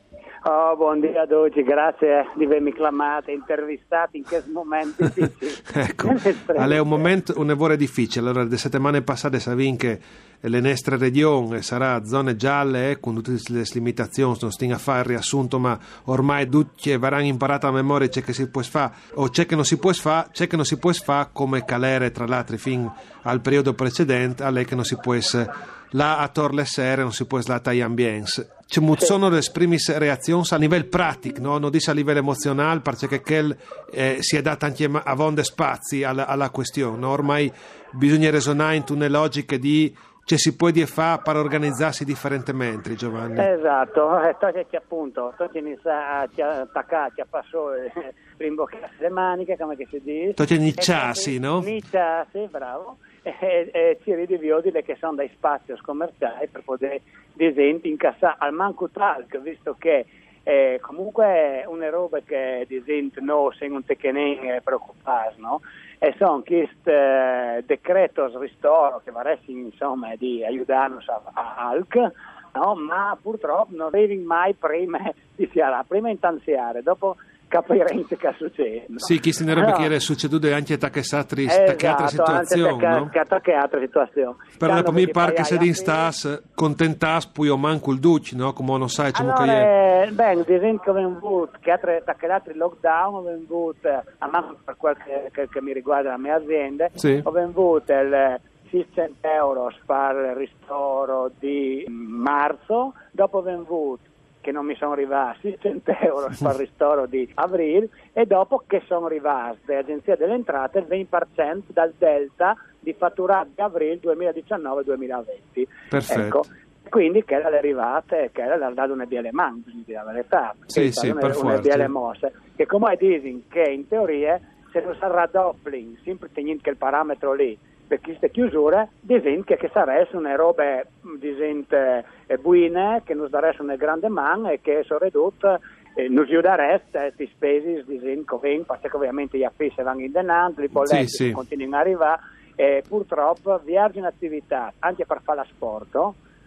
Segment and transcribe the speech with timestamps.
[0.50, 5.60] Oh, buongiorno a tutti, grazie di avermi chiamato intervistato in questo momento difficile.
[5.74, 6.08] ecco,
[6.56, 8.26] è un momento un evore difficile.
[8.26, 10.00] Allora, le settimane passate sapete che
[10.40, 15.00] le nostre regioni sarà zone gialle eh, con tutte le limitazioni, non stiamo a fare
[15.00, 19.28] il riassunto, ma ormai tutti avranno imparato a memoria c'è che si può fare o
[19.28, 22.26] c'è che non si può fare, c'è che non si può fare come calere tra
[22.26, 22.90] l'altro fin
[23.24, 27.12] al periodo precedente, a lei che non si può essere là a Torle Sere non
[27.12, 28.44] si può slata gli ambienti.
[28.66, 31.56] Ci sono le prime reazioni a livello pratico, no?
[31.56, 33.56] non dice a livello emozionale, perché quel,
[33.90, 36.98] eh, si è dato anche a vonde spazi alla, alla questione.
[36.98, 37.08] No?
[37.08, 37.50] Ormai
[37.92, 39.94] bisogna resonare in una logica di
[40.28, 44.36] cioè si può dire fa per organizzarsi differentemente Giovanni esatto eh,
[44.68, 47.90] che appunto inizia a attaccare a passare
[48.36, 51.62] rimboccare le maniche come si dice tu iniziassi no?
[51.62, 57.90] iniziassi bravo e, e ci ridividile che sono dai spazi commerciali per poter, ad esempio,
[57.90, 60.06] incassare al manco talc, visto che
[60.42, 65.60] eh, comunque una roba che, ad esempio, noi siamo tecnici preoccupati, no?
[66.00, 72.12] E sono questi eh, decretos ristoro che vorresti, insomma, di aiutarci a, a ALC,
[72.54, 72.74] no?
[72.74, 74.98] Ma purtroppo non arrivi mai prima
[75.34, 77.16] di fiare, prima intanziare, dopo
[77.48, 78.86] capiremo che succede.
[78.96, 79.72] Sì, chi se ne no.
[79.72, 83.08] che era succeduto anche a che esatto, altre situazioni, no?
[83.08, 84.36] Che altre situazioni.
[84.56, 88.52] Per la mi pare che se di stas contentas poi o manco il duce, no?
[88.52, 90.10] Come non sai, allora, che è...
[90.10, 95.30] Beh, ad esempio abbiamo avuto che altri lockdown abbiamo avuto, a manco per quel che,
[95.32, 97.20] che, che, mi riguarda la mia azienda, sì.
[97.24, 104.06] abbiamo avuto il 600 euro per il ristoro di marzo, dopo abbiamo avuto
[104.40, 108.82] che non mi sono arrivati 100 euro per il ristoro di Avril e dopo che
[108.86, 115.66] sono arrivate l'Agenzia delle Entrate il 20% dal delta di fatturato di Avril 2019-2020.
[115.88, 116.20] Perfetto.
[116.20, 116.44] Ecco,
[116.88, 121.36] quindi che erano arrivate, che era dato una biele man, la verità, sì, sì, una,
[121.38, 124.40] una biele mosse, che come dicono che in teoria
[124.72, 129.70] se non sarà doppling, sempre tenendo che il parametro lì, per queste chiusure, disent che
[129.72, 130.82] sarebbe una roba
[131.18, 135.58] disent, eh, buone, che non darebbe una grande man e che sono ridotte
[135.94, 140.68] eh, non aiutereste queste spese disent che perché ovviamente gli affissi vanno in denaro, i
[140.68, 141.32] polletti sì, sì.
[141.32, 142.20] continuano ad arrivare
[142.54, 145.96] e purtroppo viaggi in attività anche per fare sport,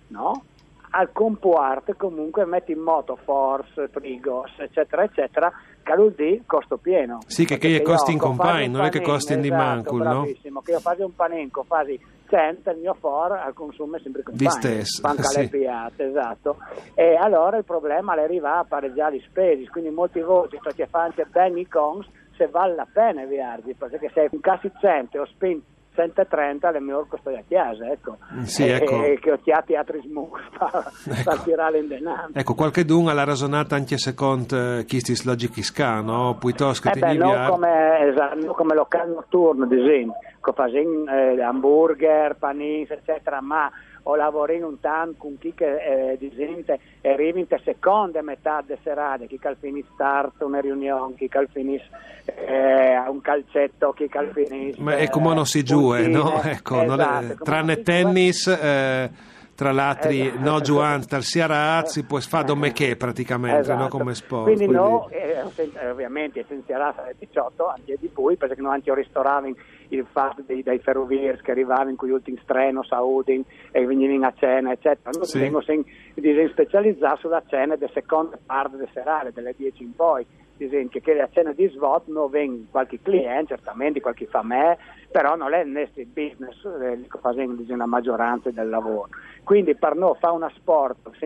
[0.08, 0.44] no?
[0.92, 5.52] al compuarte comunque metti in moto force, frigos, eccetera, eccetera,
[5.84, 7.20] caludì costo pieno.
[7.28, 10.80] Sì, che, che costi in compagno, non è che costi in esatto, bravissimo, che io
[10.80, 12.00] faccio un panenco, fasi
[12.30, 14.50] 100, il mio for al consumo è sempre compagno.
[14.50, 15.02] Di stesso.
[15.02, 15.50] Panca sì.
[15.50, 16.58] piate, esatto.
[16.94, 21.06] E allora il problema è arrivare a pareggiare gli spesi, quindi molti voti, che fanno
[21.06, 25.26] anche bene i cons, se vale la pena viaggi, perché se un cassi 100 ho
[25.26, 28.18] spento 130 le mie orco sto a chiesa, ecco.
[28.44, 29.04] Sì, ecco.
[29.04, 31.44] E, che ho chiati altri smur per ecco.
[31.44, 32.30] tirare in denaro.
[32.34, 36.38] Ecco, qualche dun ha ragionato anche secondo uh, Kistis Logic Ska, no?
[36.40, 41.42] Piuttosto che eh beh, non come, esatto, come locale notturno, ad esempio, che fanno eh,
[41.42, 43.70] hamburger, panini, eccetera, ma
[44.04, 48.64] ho lavorato in un tanto con chi che eh, di gente arriva in seconda metà
[48.66, 51.90] della serata, chi finisce start una riunione, chi finisce
[52.26, 54.82] eh, un calcetto, chi finisce...
[54.82, 56.42] Ma è come non si giù, eh, no?
[56.42, 58.48] Ecco, esatto, è, tranne tennis...
[58.48, 59.30] Eh,
[59.62, 60.40] tra l'altro esatto.
[60.40, 63.80] no Giovanni Tarsiara si può fare come che praticamente esatto.
[63.80, 63.88] no?
[63.90, 64.84] come sport quindi, quindi...
[64.84, 69.56] no eh, ovviamente essenziale alle 18 anche di poi perché non anche ristoravi
[69.90, 74.26] il fatto dei, dei ferrovieri che arrivavano con gli ultimi treni a Udin e venivano
[74.26, 75.38] a cena eccetera noi sì.
[75.38, 80.26] siamo specializzati sulla cena della seconda parte del serale delle 10 in poi
[80.66, 84.78] esempio che a cena di SWOT non vengono qualche cliente certamente qualche famè
[85.12, 89.10] però non è nostro business eh, che facciamo la maggioranza del lavoro
[89.44, 91.26] quindi per noi fare una sport, se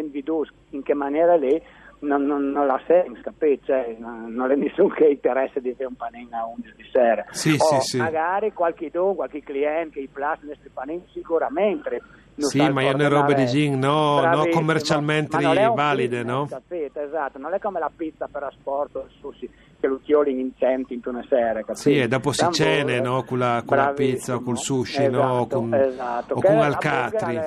[0.69, 1.61] in che maniera lì,
[1.99, 3.65] non, non, non la senso, capito?
[3.65, 7.25] Cioè, non, non è nessuno che interessa di fare un panino a 11 di sera.
[7.31, 7.97] Sì, o sì, sì.
[7.97, 12.01] magari qualche don, qualche cliente i plus nostri panini sicuramente.
[12.37, 16.17] Sì, ma io ne portare- robe di gin, no, no, commercialmente Ma non è valide,
[16.23, 16.47] business, no?
[16.47, 19.49] Capito, esatto, non è come la pizza per asporto, il sushi,
[19.79, 21.75] che lo chioli in centi in una sera, capito?
[21.75, 25.41] Sì, e dopo si cene, no, con la- con la pizza o col sushi, no,
[25.43, 26.33] Esatto, con- esatto.
[26.35, 27.39] o Che con è alcatri.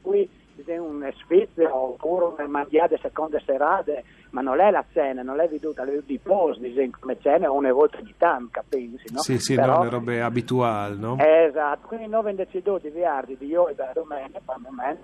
[0.00, 0.28] cui
[0.64, 5.48] c'è un sfizio oppure una mangiata seconde serate, ma non è la cena, non è
[5.48, 9.20] veduta, è di post, diciamo, come cena una volta di tanto, capisci, no?
[9.20, 11.16] Sì, sì, Però- no, le robe abituali, no?
[11.18, 15.02] Esatto, quindi noi deciso di viardi di io e da domenica, per il momento,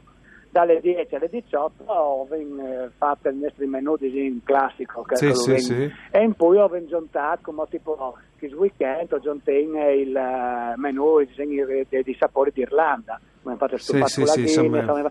[0.51, 5.59] dalle 10 alle 18 ho eh, fatto il nostro menù di classico che Sì, sì,
[5.59, 5.93] sì.
[6.11, 11.20] e in poi ho giuntato come tipo che weekend ho giunto in il eh, menù
[11.20, 15.11] di, di, di sapori d'Irlanda come Sì, stufato sì, sì, Guinness, insomma, come-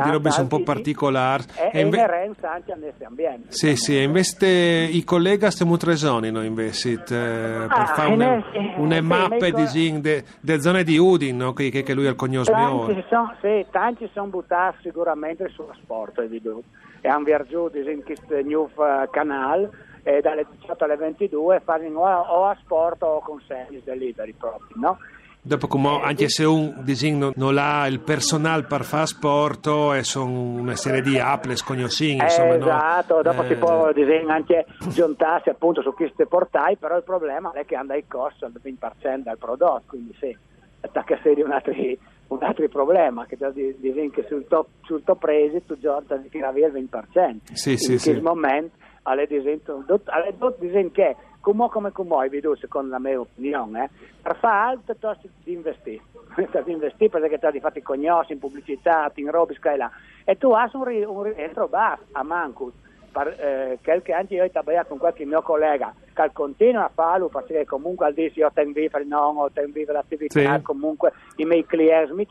[0.00, 1.44] di robe un po' inventati particolari.
[1.72, 6.30] e, inve- inerenti anche a nostri ambienti Sì, sì, e invece i colleghi stiamo tresoni,
[6.30, 10.00] no, invece, eh, per Ah, fare una, noi sì, una sì, mappe noi di gin
[10.00, 12.84] de, de zone di Udin, no, che, che che lui è il cognos mio.
[12.86, 16.18] Tanti sono, sì, tanti sono buttati sicuramente sullo sport.
[17.00, 19.70] E hanno viaggiato in questo eh, canale
[20.08, 24.76] e dalle 18 alle 22 fanno o o a sport o con service delivery proprio,
[24.76, 24.98] no?
[25.40, 30.02] Dopo, come, anche se un di gin non, ha il personale per fare sport, e
[30.04, 32.64] sono una serie di apple scognosini, insomma, no?
[32.64, 37.52] esatto, dopo Eh, si può disegno, anche giuntarsi appunto su questi portali, però il problema
[37.52, 40.36] è che hanno il costo del 20% del prodotto, quindi sì,
[40.80, 41.72] attacca serio un altro,
[42.28, 43.36] un altro problema, che
[43.78, 47.36] disegno che sul top, sul top presi tu di tirare via il 20%.
[47.52, 48.10] Sì, sì, in sì.
[48.10, 53.84] questo momento alle disegno, alle disegno che come come come veduto secondo la mia opinione
[53.84, 53.90] eh,
[54.20, 56.02] per fare altro piuttosto di investire
[56.34, 59.90] per investire perché ti fatti cognosci in pubblicità in robe e là.
[60.24, 62.72] E tu hai un, ri- un rientro basso a manco.
[63.10, 67.28] Per, eh, quel che anche io ho con qualche mio collega che continua a farlo
[67.28, 70.62] perché comunque al dire io tengo viva il nome o tengo viva l'attività Sì.
[70.62, 72.26] comunque i miei clienti mi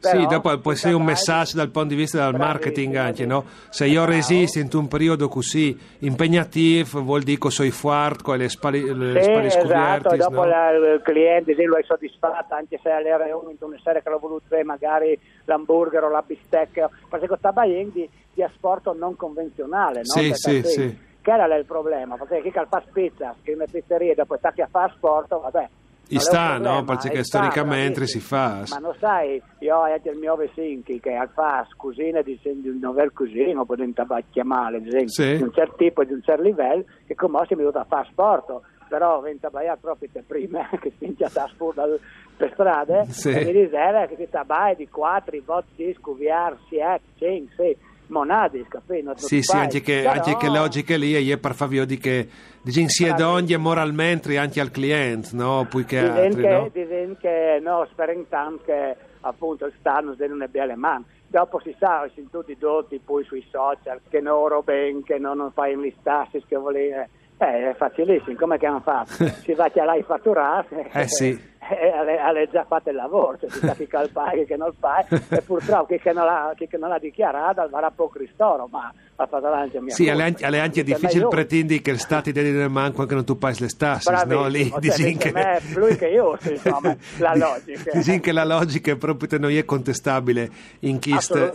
[0.00, 3.44] tirano Sì, dopo può essere un messaggio dal punto di vista del marketing anche, no?
[3.70, 8.48] Se io resisto in un periodo così impegnativo, vuol dire che sono forte con le
[8.48, 10.44] spali, le Sì, spali esatto, scoperte, dopo no?
[10.44, 14.18] la- il cliente sì, lo hai soddisfatto anche se alle riunioni una sera che l'ho
[14.18, 19.98] voluto fare magari l'hamburger o la bistecca perché sta buying di, di asporto non convenzionale
[19.98, 20.04] no?
[20.04, 20.98] Sì, Che sì, sì.
[21.22, 24.52] che era il problema perché chi che fa spizza scrive in pizzeria e dopo sta
[24.54, 25.68] a fare sport vabbè
[26.14, 26.84] non è sta, problema, no?
[26.84, 28.22] Perché sta, storicamente bravissimo.
[28.22, 28.64] si fa.
[28.68, 33.64] ma non sai io ho il mio vicino che fa cucina di, un novel cucina
[33.64, 35.36] poi diventa chiamare ad esempio Sì.
[35.36, 37.84] di un certo tipo e di un certo livello che come si è venuto a
[37.84, 41.98] fare sport però venta baia proprio te prima che si inizia a sport
[42.36, 43.30] per strade Sì.
[43.30, 47.76] e mi diceva che si tabai di 4 volte di scuviar 7 5 6
[48.08, 51.98] monadi capito Sì, sì, anche che, anche che logiche lì, e io per favio di
[51.98, 52.28] che
[52.60, 55.66] di sia d'ogni moralmente anche al cliente, no?
[55.70, 56.70] Poi che altri, che, no?
[56.72, 61.04] dicono che no, spero intanto che appunto il Stato non ne belle mani.
[61.28, 65.36] Dopo si sa, si tutti dotti poi sui social, che non oro ben, che non,
[65.36, 67.08] non fai gli stassi, che volete.
[67.38, 69.24] Eh, è facilissimo, come che hanno fatto?
[69.44, 70.90] Si va a lei fatturare.
[70.92, 71.38] Eh sì.
[71.68, 74.74] E alle, alle già fatto il lavoro, cioè si che il chi che non il
[74.78, 78.68] paga, e purtroppo chi che non l'ha, chi che non l'ha dichiarato varrà poco ristoro,
[78.70, 79.92] ma ha fatto l'ansia mia.
[79.92, 83.24] Sì, alle, anche- anche Dice, difficile pretendi che il Stato ti dia manco anche non
[83.24, 84.46] tu paghi le stassi, no?
[84.46, 85.32] Lì cioè, dice, che...
[85.32, 88.20] me, lui che io, insomma, la logica.
[88.20, 90.48] Che la logica è proprio non è contestabile
[90.80, 91.50] in questo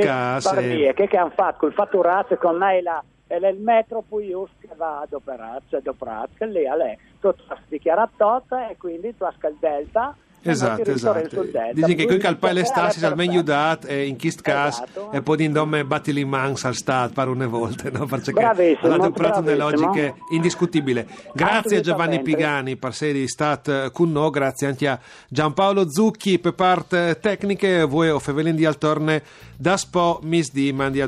[0.00, 0.54] caso.
[0.54, 0.94] Eh.
[0.96, 4.68] che, che hanno fatto col fatturato con lei la, e il metro poi io che
[4.76, 9.24] va ad ad operare, che lì a lei tu hai dichiarato tot e quindi tu
[9.24, 11.42] hai il delta Esatto, esatto.
[11.72, 14.84] Dici che qui Quindi calpai le è stassi al meglio dat e in questo caso
[14.84, 15.12] Esatto.
[15.12, 18.06] e poi di nome batti li mans al Stato per una volta, no?
[18.06, 21.04] Perché Bravissimo, ha dato delle logiche indiscutibili.
[21.34, 22.22] Grazie a Giovanni.
[22.22, 28.08] Pigani per essere stato con noi, grazie anche a Giampaolo Zucchi per parte tecniche, voi
[28.08, 29.22] o Fevelin di Altorne
[29.56, 31.00] da Spo Miss di Mandi